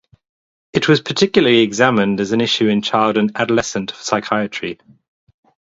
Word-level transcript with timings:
It 0.73 0.87
was 0.89 0.99
particularly 0.99 1.59
examined 1.59 2.19
as 2.21 2.31
an 2.31 2.41
issue 2.41 2.67
in 2.67 2.81
child 2.81 3.17
and 3.17 3.31
adolescent 3.35 3.91
psychiatry. 3.91 4.79